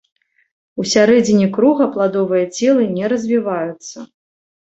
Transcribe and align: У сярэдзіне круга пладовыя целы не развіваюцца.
У 0.83 0.85
сярэдзіне 0.93 1.49
круга 1.57 1.87
пладовыя 1.97 2.45
целы 2.57 2.87
не 2.95 3.05
развіваюцца. 3.13 3.97